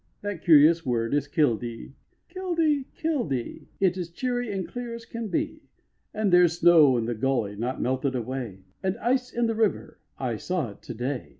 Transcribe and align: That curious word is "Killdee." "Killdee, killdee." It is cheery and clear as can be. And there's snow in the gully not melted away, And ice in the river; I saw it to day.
That 0.23 0.41
curious 0.43 0.83
word 0.83 1.13
is 1.13 1.27
"Killdee." 1.27 1.93
"Killdee, 2.27 2.85
killdee." 2.99 3.67
It 3.79 3.97
is 3.97 4.09
cheery 4.09 4.51
and 4.51 4.67
clear 4.67 4.95
as 4.95 5.05
can 5.05 5.27
be. 5.27 5.61
And 6.11 6.33
there's 6.33 6.57
snow 6.57 6.97
in 6.97 7.05
the 7.05 7.13
gully 7.13 7.55
not 7.55 7.79
melted 7.79 8.15
away, 8.15 8.63
And 8.81 8.97
ice 8.97 9.31
in 9.31 9.45
the 9.45 9.53
river; 9.53 9.99
I 10.17 10.37
saw 10.37 10.71
it 10.71 10.81
to 10.81 10.95
day. 10.95 11.29